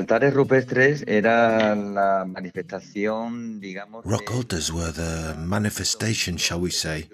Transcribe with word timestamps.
altares 0.00 0.34
rupestres 0.34 1.04
eran 1.06 1.94
la 1.94 2.24
manifestación, 2.24 3.60
digamos. 3.60 4.04
Rock 4.04 4.30
altars 4.34 4.72
were 4.72 4.92
the 4.92 5.34
manifestation, 5.38 6.36
shall 6.36 6.60
we 6.60 6.70
say, 6.70 7.08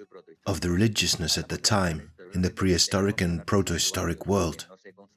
of 0.45 0.61
the 0.61 0.69
religiousness 0.69 1.37
at 1.37 1.49
the 1.49 1.57
time 1.57 2.11
in 2.33 2.41
the 2.41 2.49
prehistoric 2.49 3.21
and 3.21 3.45
protohistoric 3.45 4.25
world. 4.25 4.65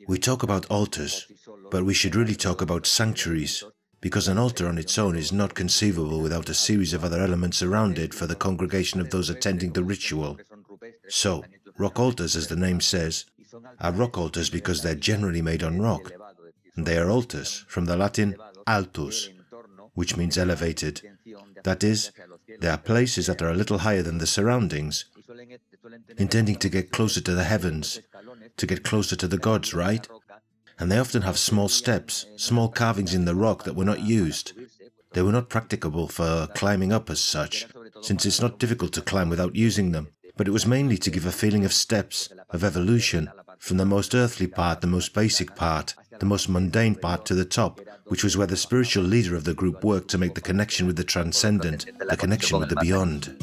We 0.09 0.19
talk 0.19 0.43
about 0.43 0.67
altars, 0.71 1.27
but 1.71 1.85
we 1.85 1.95
should 1.95 2.17
really 2.17 2.35
talk 2.35 2.61
about 2.61 2.87
sanctuaries, 2.87 3.63
because 4.01 4.29
an 4.29 4.39
altar 4.39 4.67
on 4.67 4.79
its 4.79 4.99
own 4.99 5.17
is 5.17 5.33
not 5.33 5.55
conceivable 5.55 6.21
without 6.21 6.49
a 6.49 6.55
series 6.55 6.93
of 6.93 7.05
other 7.05 7.21
elements 7.21 7.63
around 7.63 7.99
it 7.99 8.15
for 8.15 8.27
the 8.27 8.35
congregation 8.35 9.01
of 9.01 9.11
those 9.11 9.31
attending 9.31 9.73
the 9.73 9.85
ritual. 9.85 10.39
So, 11.09 11.45
rock 11.79 12.01
altars, 12.01 12.35
as 12.35 12.49
the 12.49 12.57
name 12.57 12.81
says, 12.81 13.27
are 13.81 13.93
rock 13.93 14.17
altars 14.19 14.51
because 14.51 14.83
they're 14.83 14.95
generally 14.95 15.43
made 15.43 15.63
on 15.63 15.81
rock. 15.81 16.13
They 16.77 16.99
are 16.99 17.11
altars, 17.11 17.65
from 17.69 17.87
the 17.87 17.97
Latin 17.97 18.37
altus, 18.67 19.29
which 19.95 20.17
means 20.17 20.39
elevated. 20.39 21.03
That 21.65 21.85
is, 21.85 22.13
they 22.61 22.69
are 22.69 22.79
places 22.79 23.27
that 23.27 23.43
are 23.43 23.51
a 23.51 23.55
little 23.55 23.79
higher 23.79 24.03
than 24.03 24.19
the 24.19 24.27
surroundings, 24.27 25.05
intending 26.19 26.57
to 26.57 26.69
get 26.69 26.93
closer 26.93 27.21
to 27.21 27.35
the 27.35 27.45
heavens, 27.45 28.01
to 28.57 28.67
get 28.67 28.85
closer 28.85 29.17
to 29.17 29.29
the 29.29 29.39
gods, 29.39 29.75
right? 29.75 30.07
And 30.79 30.91
they 30.91 30.99
often 30.99 31.23
have 31.23 31.39
small 31.39 31.69
steps, 31.69 32.27
small 32.37 32.69
carvings 32.69 33.15
in 33.15 33.25
the 33.25 33.35
rock 33.35 33.65
that 33.65 33.77
were 33.77 33.85
not 33.85 34.01
used. 34.01 34.53
They 35.13 35.23
were 35.23 35.33
not 35.33 35.49
practicable 35.49 36.09
for 36.09 36.49
climbing 36.55 36.93
up 36.93 37.11
as 37.11 37.21
such, 37.21 37.67
since 38.01 38.25
it's 38.25 38.41
not 38.41 38.59
difficult 38.59 38.93
to 38.95 39.03
climb 39.03 39.29
without 39.29 39.57
using 39.57 39.93
them. 39.93 40.09
But 40.37 40.49
it 40.49 40.53
was 40.53 40.67
mainly 40.67 40.97
to 40.99 41.11
give 41.11 41.27
a 41.27 41.33
feeling 41.33 41.65
of 41.65 41.73
steps, 41.73 42.31
of 42.49 42.65
evolution, 42.65 43.31
from 43.59 43.77
the 43.77 43.85
most 43.85 44.15
earthly 44.15 44.47
part, 44.47 44.81
the 44.81 44.87
most 44.87 45.13
basic 45.13 45.55
part, 45.55 45.95
the 46.21 46.27
most 46.27 46.49
mundane 46.49 46.95
part 46.95 47.25
to 47.25 47.35
the 47.35 47.45
top, 47.45 47.81
which 48.07 48.23
was 48.23 48.37
where 48.37 48.47
the 48.47 48.57
spiritual 48.57 49.03
leader 49.03 49.35
of 49.35 49.45
the 49.45 49.55
group 49.55 49.83
worked 49.83 50.09
to 50.11 50.19
make 50.19 50.35
the 50.35 50.41
connection 50.41 50.87
with 50.87 50.97
the 50.97 51.05
transcendent, 51.05 51.87
the 52.09 52.17
connection 52.17 52.59
with 52.61 52.69
the 52.69 52.77
beyond. 52.77 53.37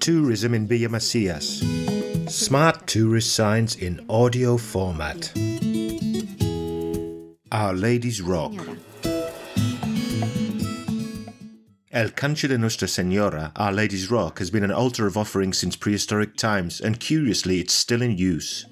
Tourism 0.00 0.54
in 0.54 0.66
Villa 0.66 0.88
Mesias. 0.88 1.62
Smart 2.30 2.86
tourist 2.86 3.34
signs 3.34 3.76
in 3.76 4.04
audio 4.08 4.56
format. 4.56 5.30
Our 7.52 7.74
Lady's 7.74 8.22
Rock. 8.22 8.52
El 11.94 12.10
Cancho 12.10 12.48
de 12.48 12.58
Nuestra 12.58 12.88
Señora, 12.88 13.52
Our 13.54 13.70
Lady's 13.70 14.10
Rock, 14.10 14.40
has 14.40 14.50
been 14.50 14.64
an 14.64 14.72
altar 14.72 15.06
of 15.06 15.16
offering 15.16 15.52
since 15.52 15.76
prehistoric 15.76 16.36
times, 16.36 16.80
and 16.80 16.98
curiously, 16.98 17.60
it's 17.60 17.72
still 17.72 18.02
in 18.02 18.18
use. 18.18 18.66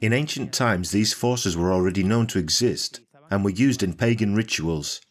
In 0.00 0.14
ancient 0.14 0.54
times, 0.54 0.92
these 0.92 1.12
forces 1.12 1.58
were 1.58 1.74
already 1.74 2.02
known 2.02 2.26
to 2.28 2.38
exist 2.38 3.00
and 3.30 3.44
were 3.44 3.50
used 3.50 3.82
in 3.82 3.92
pagan 3.92 4.34
rituals. 4.34 5.02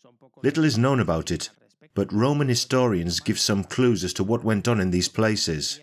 Little 0.42 0.64
is 0.64 0.80
known 0.80 1.00
about 1.00 1.30
it, 1.30 1.52
but 1.94 2.12
Roman 2.12 2.48
historians 2.48 3.20
give 3.20 3.38
some 3.38 3.64
clues 3.64 4.04
as 4.04 4.14
to 4.14 4.24
what 4.24 4.44
went 4.44 4.68
on 4.68 4.80
in 4.80 4.90
these 4.90 5.10
places. 5.10 5.80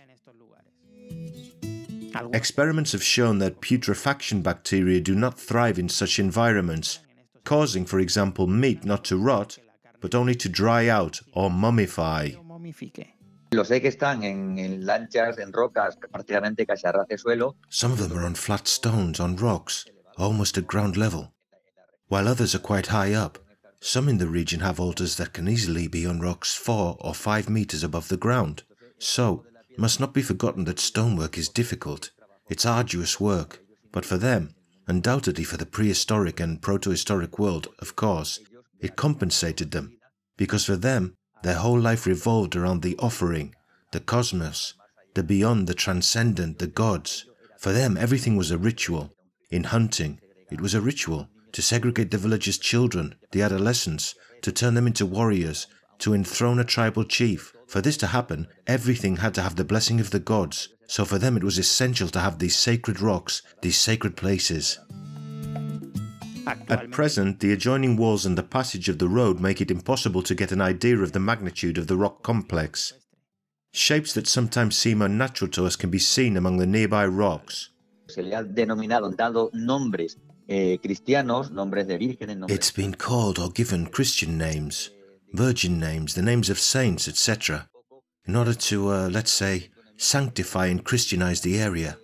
Experiments 2.32 2.90
have 2.90 3.04
shown 3.04 3.38
that 3.38 3.60
putrefaction 3.60 4.42
bacteria 4.42 5.00
do 5.00 5.14
not 5.14 5.38
thrive 5.38 5.78
in 5.78 5.88
such 5.88 6.18
environments, 6.18 6.98
causing, 7.44 7.84
for 7.84 8.00
example, 8.00 8.48
meat 8.48 8.84
not 8.84 9.04
to 9.04 9.16
rot, 9.16 9.58
but 10.00 10.14
only 10.14 10.34
to 10.34 10.48
dry 10.48 10.88
out 10.88 11.20
or 11.32 11.50
mummify. 11.50 12.36
Some 17.70 17.92
of 17.92 17.98
them 17.98 18.18
are 18.18 18.24
on 18.24 18.34
flat 18.34 18.68
stones, 18.68 19.20
on 19.20 19.36
rocks, 19.36 19.84
almost 20.18 20.58
at 20.58 20.66
ground 20.66 20.96
level, 20.96 21.32
while 22.08 22.28
others 22.28 22.54
are 22.54 22.60
quite 22.60 22.88
high 22.88 23.12
up. 23.12 23.38
Some 23.80 24.08
in 24.08 24.18
the 24.18 24.26
region 24.26 24.60
have 24.60 24.80
altars 24.80 25.16
that 25.16 25.32
can 25.32 25.48
easily 25.48 25.86
be 25.86 26.06
on 26.06 26.20
rocks 26.20 26.54
four 26.54 26.96
or 27.00 27.14
five 27.14 27.48
meters 27.48 27.84
above 27.84 28.08
the 28.08 28.16
ground. 28.16 28.64
So, 28.98 29.44
must 29.76 30.00
not 30.00 30.14
be 30.14 30.22
forgotten 30.22 30.64
that 30.64 30.80
stonework 30.80 31.36
is 31.38 31.48
difficult. 31.48 32.10
It's 32.48 32.66
arduous 32.66 33.20
work. 33.20 33.60
But 33.92 34.04
for 34.04 34.16
them, 34.16 34.54
undoubtedly 34.88 35.44
for 35.44 35.56
the 35.56 35.66
prehistoric 35.66 36.40
and 36.40 36.60
protohistoric 36.60 37.38
world, 37.38 37.68
of 37.78 37.96
course, 37.96 38.40
it 38.80 38.96
compensated 38.96 39.70
them. 39.70 39.98
Because 40.36 40.64
for 40.64 40.76
them, 40.76 41.14
their 41.42 41.56
whole 41.56 41.78
life 41.78 42.06
revolved 42.06 42.56
around 42.56 42.82
the 42.82 42.96
offering, 42.98 43.54
the 43.92 44.00
cosmos, 44.00 44.74
the 45.14 45.22
beyond, 45.22 45.66
the 45.66 45.74
transcendent, 45.74 46.58
the 46.58 46.66
gods. 46.66 47.24
For 47.58 47.72
them, 47.72 47.96
everything 47.96 48.36
was 48.36 48.50
a 48.50 48.58
ritual. 48.58 49.12
In 49.50 49.64
hunting, 49.64 50.20
it 50.50 50.60
was 50.60 50.74
a 50.74 50.80
ritual 50.80 51.28
to 51.52 51.62
segregate 51.62 52.10
the 52.10 52.18
village's 52.18 52.58
children, 52.58 53.14
the 53.32 53.42
adolescents, 53.42 54.14
to 54.42 54.52
turn 54.52 54.74
them 54.74 54.86
into 54.86 55.06
warriors, 55.06 55.66
to 56.00 56.12
enthrone 56.14 56.58
a 56.58 56.64
tribal 56.64 57.04
chief. 57.04 57.52
For 57.66 57.80
this 57.80 57.96
to 57.98 58.08
happen, 58.08 58.48
everything 58.66 59.16
had 59.16 59.34
to 59.34 59.42
have 59.42 59.56
the 59.56 59.64
blessing 59.64 59.98
of 59.98 60.10
the 60.10 60.20
gods, 60.20 60.68
so 60.86 61.04
for 61.04 61.18
them 61.18 61.36
it 61.36 61.42
was 61.42 61.58
essential 61.58 62.08
to 62.08 62.20
have 62.20 62.38
these 62.38 62.56
sacred 62.56 63.00
rocks, 63.00 63.42
these 63.62 63.78
sacred 63.78 64.16
places. 64.16 64.78
At 66.46 66.90
present, 66.90 67.40
the 67.40 67.52
adjoining 67.52 67.96
walls 67.96 68.24
and 68.24 68.38
the 68.38 68.42
passage 68.42 68.88
of 68.88 68.98
the 68.98 69.08
road 69.08 69.40
make 69.40 69.60
it 69.60 69.70
impossible 69.70 70.22
to 70.22 70.34
get 70.34 70.52
an 70.52 70.60
idea 70.60 70.98
of 70.98 71.12
the 71.12 71.20
magnitude 71.20 71.76
of 71.78 71.88
the 71.88 71.96
rock 71.96 72.22
complex. 72.22 72.92
Shapes 73.72 74.12
that 74.14 74.28
sometimes 74.28 74.76
seem 74.76 75.02
unnatural 75.02 75.50
to 75.52 75.66
us 75.66 75.76
can 75.76 75.90
be 75.90 75.98
seen 75.98 76.36
among 76.36 76.58
the 76.58 76.66
nearby 76.66 77.06
rocks. 77.06 77.70
Eh, 80.48 80.78
cristianos, 80.80 81.50
nombres 81.50 81.86
de 81.86 81.98
vírgenes. 81.98 82.36
Nombres... 82.36 82.56
It's 82.56 82.70
been 82.70 82.94
called 82.94 83.38
or 83.38 83.50
given 83.50 83.86
Christian 83.86 84.38
names, 84.38 84.90
virgin 85.32 85.80
names, 85.80 86.14
the 86.14 86.22
names 86.22 86.48
of 86.48 86.60
saints, 86.60 87.08
etc., 87.08 87.68
in 88.26 88.36
order 88.36 88.54
to, 88.54 88.88
uh, 88.92 89.08
let's 89.08 89.32
say, 89.32 89.70
sanctify 89.96 90.66
and 90.66 90.84
Christianize 90.84 91.40
the 91.40 91.58
area. 91.58 91.98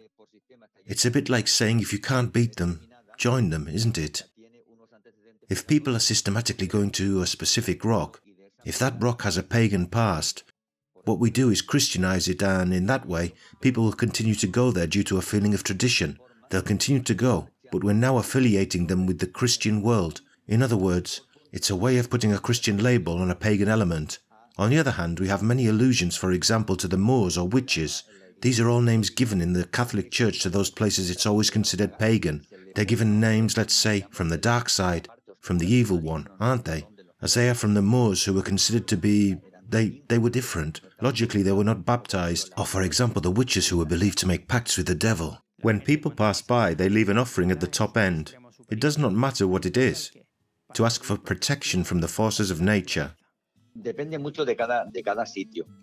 It's 0.87 1.05
a 1.05 1.11
bit 1.11 1.29
like 1.29 1.47
saying 1.47 1.81
if 1.81 1.93
you 1.93 2.01
can't 2.01 2.33
beat 2.33 2.57
them, 2.57 2.81
join 3.17 3.51
them, 3.51 3.69
isn't 3.69 3.97
it? 3.97 4.25
If 5.53 5.67
people 5.67 5.95
are 5.95 5.99
systematically 5.99 6.67
going 6.67 6.93
to 6.93 7.21
a 7.21 7.27
specific 7.27 7.85
rock, 7.85 8.23
if 8.65 8.79
that 8.79 9.03
rock 9.03 9.21
has 9.21 9.37
a 9.37 9.43
pagan 9.43 9.85
past, 9.85 10.45
what 11.05 11.19
we 11.19 11.29
do 11.29 11.51
is 11.51 11.61
Christianize 11.61 12.27
it, 12.27 12.43
and 12.43 12.73
in 12.73 12.87
that 12.87 13.05
way, 13.05 13.35
people 13.61 13.85
will 13.85 13.93
continue 13.93 14.35
to 14.37 14.47
go 14.47 14.71
there 14.71 14.87
due 14.87 15.03
to 15.03 15.19
a 15.19 15.21
feeling 15.21 15.53
of 15.53 15.63
tradition. 15.63 16.19
They'll 16.49 16.63
continue 16.63 17.03
to 17.03 17.13
go, 17.13 17.49
but 17.71 17.85
we're 17.85 17.93
now 17.93 18.17
affiliating 18.17 18.87
them 18.87 19.05
with 19.05 19.19
the 19.19 19.27
Christian 19.27 19.83
world. 19.83 20.23
In 20.49 20.63
other 20.63 20.79
words, 20.79 21.21
it's 21.53 21.69
a 21.69 21.77
way 21.77 21.99
of 21.99 22.09
putting 22.09 22.33
a 22.33 22.39
Christian 22.39 22.83
label 22.83 23.19
on 23.19 23.31
a 23.31 23.35
pagan 23.35 23.69
element. 23.69 24.21
On 24.57 24.71
the 24.71 24.79
other 24.79 24.93
hand, 24.93 25.21
we 25.21 25.29
have 25.29 25.43
many 25.43 25.67
allusions, 25.67 26.17
for 26.17 26.33
example, 26.33 26.77
to 26.77 26.89
the 26.89 26.97
Moors 26.97 27.37
or 27.37 27.47
witches. 27.47 28.05
These 28.41 28.59
are 28.59 28.71
all 28.71 28.81
names 28.81 29.11
given 29.11 29.43
in 29.43 29.53
the 29.53 29.67
Catholic 29.67 30.11
Church 30.11 30.41
to 30.41 30.49
those 30.49 30.71
places 30.71 31.11
it's 31.11 31.27
always 31.27 31.51
considered 31.51 31.99
pagan. 31.99 32.47
They're 32.75 32.87
given 32.87 33.21
names, 33.21 33.59
let's 33.59 33.75
say, 33.75 34.07
from 34.11 34.31
the 34.31 34.39
dark 34.39 34.71
side, 34.71 35.09
from 35.43 35.59
the 35.59 35.71
evil 35.71 35.99
one, 35.99 36.27
aren't 36.41 36.65
they? 36.65 36.87
As 37.21 37.35
they 37.35 37.51
are 37.51 37.55
from 37.55 37.75
the 37.75 37.83
Moors, 37.83 38.25
who 38.25 38.33
were 38.33 38.43
considered 38.43 38.89
to 38.89 38.97
be. 38.97 39.37
They, 39.69 40.03
they 40.09 40.19
were 40.19 40.31
different. 40.31 40.81
Logically, 41.01 41.43
they 41.43 41.53
were 41.53 41.65
not 41.65 41.87
baptized. 41.87 42.53
Or, 42.59 42.67
for 42.67 42.83
example, 42.83 43.23
the 43.23 43.31
witches 43.31 43.69
who 43.69 43.79
were 43.79 43.87
believed 43.87 44.19
to 44.19 44.27
make 44.27 44.49
pacts 44.49 44.77
with 44.77 44.87
the 44.87 44.95
devil. 44.95 45.39
When 45.63 45.81
people 45.81 46.11
pass 46.11 46.43
by, 46.43 46.75
they 46.75 46.89
leave 46.89 47.09
an 47.09 47.17
offering 47.17 47.51
at 47.51 47.61
the 47.61 47.67
top 47.67 47.97
end. 47.97 48.35
It 48.71 48.81
does 48.81 48.99
not 48.99 49.13
matter 49.13 49.47
what 49.47 49.65
it 49.65 49.77
is, 49.77 50.11
to 50.75 50.85
ask 50.85 51.03
for 51.05 51.17
protection 51.17 51.85
from 51.85 52.01
the 52.01 52.09
forces 52.09 52.51
of 52.51 52.61
nature. 52.61 53.15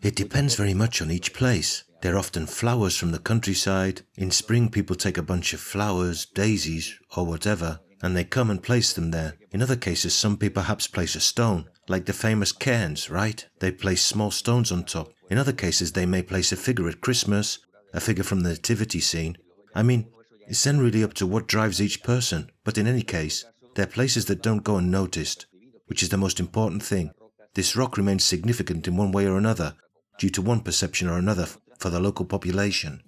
It 0.02 0.16
depends 0.16 0.56
very 0.56 0.74
much 0.76 1.02
on 1.02 1.10
each 1.10 1.34
place. 1.34 1.84
There 2.02 2.16
are 2.16 2.20
often 2.20 2.46
flowers 2.46 2.96
from 2.96 3.12
the 3.12 3.20
countryside. 3.20 4.04
In 4.16 4.30
spring, 4.32 4.70
people 4.70 4.96
take 4.96 5.18
a 5.18 5.24
bunch 5.24 5.54
of 5.54 5.60
flowers, 5.60 6.28
daisies, 6.28 6.94
or 7.18 7.26
whatever, 7.26 7.80
and 8.02 8.16
they 8.16 8.24
come 8.24 8.50
and 8.50 8.64
place 8.64 8.94
them 8.94 9.12
there. 9.12 9.36
In 9.52 9.62
other 9.62 9.76
cases, 9.76 10.16
some 10.16 10.38
people 10.38 10.62
perhaps 10.62 10.88
place 10.88 11.16
a 11.16 11.20
stone, 11.20 11.66
like 11.88 12.06
the 12.06 12.14
famous 12.14 12.52
cairns, 12.52 13.10
right? 13.10 13.46
They 13.60 13.72
place 13.72 14.02
small 14.02 14.32
stones 14.32 14.72
on 14.72 14.84
top. 14.84 15.12
In 15.30 15.38
other 15.38 15.54
cases, 15.54 15.92
they 15.92 16.06
may 16.06 16.22
place 16.22 16.52
a 16.52 16.56
figure 16.56 16.88
at 16.88 17.02
Christmas, 17.02 17.60
a 17.94 18.00
figure 18.00 18.24
from 18.24 18.42
the 18.42 18.50
nativity 18.50 19.00
scene, 19.00 19.38
I 19.76 19.84
mean, 19.84 20.08
it's 20.48 20.64
then 20.64 20.80
really 20.80 21.04
up 21.04 21.14
to 21.16 21.28
what 21.28 21.48
drives 21.48 21.82
each 21.82 22.04
person, 22.04 22.50
but 22.64 22.78
in 22.78 22.88
any 22.88 23.04
case, 23.04 23.46
there 23.76 23.84
are 23.84 23.90
places 23.90 24.26
that 24.26 24.42
don't 24.42 24.64
go 24.64 24.78
unnoticed, 24.78 25.46
which 25.88 26.02
is 26.02 26.10
the 26.10 26.18
most 26.18 26.40
important 26.40 26.84
thing. 26.84 27.12
This 27.54 27.76
rock 27.76 27.98
remains 27.98 28.24
significant 28.24 28.88
in 28.88 28.98
one 28.98 29.12
way 29.12 29.26
or 29.26 29.38
another, 29.38 29.76
due 30.18 30.30
to 30.32 30.42
one 30.42 30.62
perception 30.62 31.08
or 31.08 31.18
another 31.18 31.48
for 31.78 31.90
the 31.90 32.00
local 32.00 32.26
population. 32.26 33.02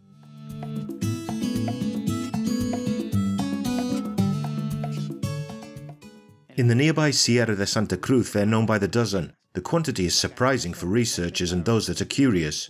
In 6.55 6.67
the 6.67 6.75
nearby 6.75 7.11
Sierra 7.11 7.55
de 7.55 7.65
Santa 7.65 7.97
Cruz, 7.97 8.31
they're 8.31 8.45
known 8.45 8.65
by 8.65 8.77
the 8.77 8.87
dozen. 8.87 9.33
The 9.53 9.61
quantity 9.61 10.05
is 10.05 10.15
surprising 10.15 10.73
for 10.73 10.85
researchers 10.87 11.51
and 11.51 11.65
those 11.65 11.87
that 11.87 12.01
are 12.01 12.05
curious. 12.05 12.69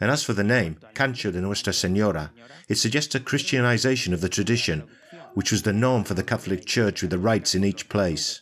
And 0.00 0.10
as 0.10 0.22
for 0.22 0.32
the 0.32 0.44
name, 0.44 0.78
Cancho 0.94 1.32
de 1.32 1.40
Nuestra 1.40 1.72
Señora, 1.72 2.30
it 2.68 2.76
suggests 2.76 3.14
a 3.14 3.20
Christianization 3.20 4.12
of 4.12 4.20
the 4.20 4.28
tradition, 4.28 4.84
which 5.34 5.50
was 5.50 5.62
the 5.62 5.72
norm 5.72 6.04
for 6.04 6.14
the 6.14 6.22
Catholic 6.22 6.66
Church 6.66 7.02
with 7.02 7.10
the 7.10 7.18
rites 7.18 7.54
in 7.54 7.64
each 7.64 7.88
place. 7.88 8.40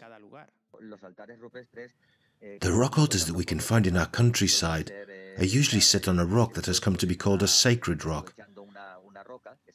The 2.60 2.72
rock 2.72 2.98
altars 2.98 3.26
that 3.26 3.36
we 3.36 3.44
can 3.44 3.60
find 3.60 3.86
in 3.86 3.96
our 3.96 4.06
countryside 4.06 4.92
are 5.38 5.44
usually 5.44 5.80
set 5.80 6.08
on 6.08 6.18
a 6.18 6.26
rock 6.26 6.54
that 6.54 6.66
has 6.66 6.80
come 6.80 6.96
to 6.96 7.06
be 7.06 7.14
called 7.14 7.42
a 7.42 7.48
sacred 7.48 8.04
rock. 8.04 8.34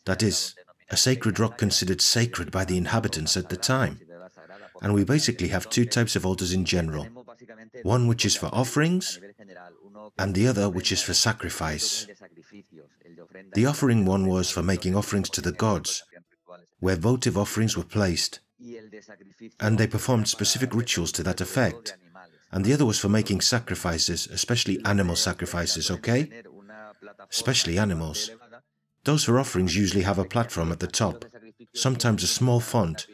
That 0.05 0.23
is, 0.23 0.55
a 0.89 0.97
sacred 0.97 1.39
rock 1.39 1.57
considered 1.57 2.01
sacred 2.01 2.51
by 2.51 2.65
the 2.65 2.77
inhabitants 2.77 3.37
at 3.37 3.49
the 3.49 3.57
time. 3.57 3.99
And 4.81 4.93
we 4.93 5.03
basically 5.03 5.49
have 5.49 5.69
two 5.69 5.85
types 5.85 6.15
of 6.15 6.25
altars 6.25 6.53
in 6.53 6.65
general 6.65 7.07
one 7.83 8.07
which 8.07 8.25
is 8.25 8.35
for 8.35 8.47
offerings, 8.47 9.19
and 10.17 10.35
the 10.35 10.47
other 10.47 10.69
which 10.69 10.91
is 10.91 11.01
for 11.01 11.13
sacrifice. 11.13 12.07
The 13.53 13.65
offering 13.65 14.05
one 14.05 14.27
was 14.27 14.49
for 14.49 14.63
making 14.63 14.95
offerings 14.95 15.29
to 15.31 15.41
the 15.41 15.51
gods, 15.51 16.03
where 16.79 16.95
votive 16.95 17.37
offerings 17.37 17.77
were 17.77 17.83
placed, 17.83 18.39
and 19.59 19.77
they 19.77 19.87
performed 19.87 20.27
specific 20.27 20.73
rituals 20.73 21.11
to 21.13 21.23
that 21.23 21.41
effect. 21.41 21.95
And 22.51 22.65
the 22.65 22.73
other 22.73 22.85
was 22.85 22.99
for 22.99 23.09
making 23.09 23.41
sacrifices, 23.41 24.27
especially 24.27 24.83
animal 24.83 25.15
sacrifices, 25.15 25.91
okay? 25.91 26.29
Especially 27.29 27.77
animals. 27.77 28.31
Those 29.03 29.23
for 29.23 29.39
offerings 29.39 29.75
usually 29.75 30.03
have 30.03 30.19
a 30.19 30.25
platform 30.25 30.71
at 30.71 30.79
the 30.79 30.87
top, 30.87 31.25
sometimes 31.73 32.23
a 32.23 32.27
small 32.27 32.59
font, 32.59 33.07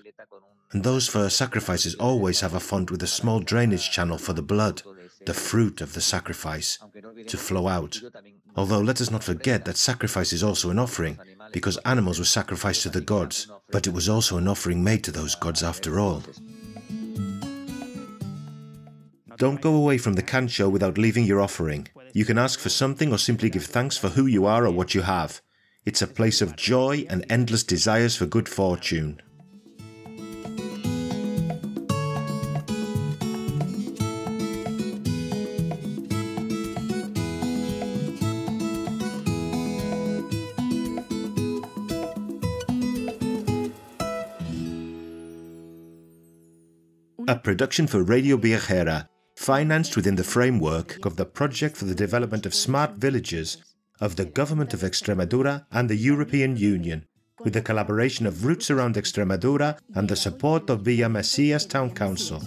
and 0.76 0.84
those 0.84 1.08
for 1.08 1.30
sacrifices 1.30 1.96
always 1.96 2.42
have 2.42 2.54
a 2.54 2.60
font 2.60 2.92
with 2.92 3.02
a 3.02 3.08
small 3.08 3.40
drainage 3.40 3.90
channel 3.92 4.18
for 4.18 4.34
the 4.34 4.42
blood, 4.42 4.82
the 5.26 5.34
fruit 5.34 5.80
of 5.80 5.94
the 5.94 6.02
sacrifice, 6.02 6.78
to 7.28 7.38
flow 7.38 7.70
out. 7.70 7.98
Although 8.58 8.82
let 8.82 9.00
us 9.00 9.10
not 9.10 9.24
forget 9.24 9.64
that 9.64 9.78
sacrifice 9.78 10.34
is 10.34 10.44
also 10.44 10.70
an 10.72 10.78
offering, 10.78 11.18
because 11.54 11.78
animals 11.86 12.20
were 12.20 12.26
sacrificed 12.26 12.82
to 12.82 12.90
the 12.90 13.00
gods, 13.00 13.48
but 13.72 13.88
it 13.88 13.94
was 13.94 14.10
also 14.10 14.36
an 14.38 14.50
offering 14.50 14.84
made 14.84 15.02
to 15.06 15.12
those 15.12 15.34
gods 15.34 15.64
after 15.64 15.98
all. 15.98 16.22
Don't 19.38 19.62
go 19.62 19.76
away 19.76 19.98
from 19.98 20.16
the 20.16 20.24
cancho 20.24 20.70
without 20.70 20.98
leaving 20.98 21.24
your 21.24 21.40
offering. 21.40 21.88
You 22.12 22.26
can 22.26 22.38
ask 22.38 22.60
for 22.60 22.68
something 22.68 23.14
or 23.14 23.18
simply 23.18 23.50
give 23.50 23.64
thanks 23.64 23.96
for 23.98 24.10
who 24.10 24.26
you 24.26 24.46
are 24.46 24.66
or 24.66 24.72
what 24.72 24.94
you 24.94 25.04
have. 25.04 25.40
It's 25.86 26.02
a 26.02 26.08
place 26.08 26.42
of 26.42 26.58
joy 26.58 27.06
and 27.10 27.26
endless 27.30 27.64
desires 27.64 28.18
for 28.18 28.26
good 28.26 28.50
fortune. 28.50 29.22
A 47.28 47.36
production 47.36 47.88
for 47.88 48.04
Radio 48.04 48.38
Viajera, 48.38 49.10
financed 49.36 49.96
within 49.96 50.16
the 50.16 50.24
framework 50.24 51.04
of 51.04 51.16
the 51.16 51.26
Project 51.26 51.76
for 51.76 51.86
the 51.86 51.96
Development 51.96 52.46
of 52.46 52.54
Smart 52.54 52.98
Villages 52.98 53.58
of 54.00 54.16
the 54.16 54.26
Government 54.26 54.76
of 54.76 54.82
Extremadura 54.82 55.66
and 55.72 55.90
the 55.90 55.96
European 55.96 56.56
Union, 56.56 57.08
with 57.44 57.54
the 57.54 57.64
collaboration 57.64 58.28
of 58.28 58.46
Roots 58.46 58.70
Around 58.70 58.94
Extremadura 58.94 59.80
and 59.96 60.08
the 60.08 60.16
support 60.16 60.70
of 60.70 60.82
Villa 60.82 61.08
Mesias 61.10 61.68
Town 61.68 61.90
Council. 61.96 62.44